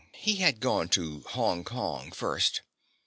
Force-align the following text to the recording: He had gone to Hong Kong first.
He 0.17 0.37
had 0.37 0.61
gone 0.61 0.89
to 0.97 1.19
Hong 1.27 1.63
Kong 1.63 2.11
first. 2.11 2.61